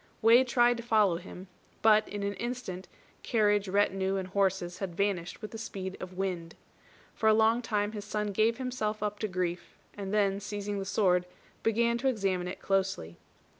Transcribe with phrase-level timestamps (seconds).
[0.23, 1.45] Wei tried to follow him;
[1.83, 2.87] but, in an instant,
[3.21, 6.55] carriage, retinue, and horses, had vanished with the speed of wind.
[7.13, 10.85] For a long time his son gave himself up to grief, and then seizing the
[10.85, 11.27] sword
[11.61, 13.19] began to examine it closely.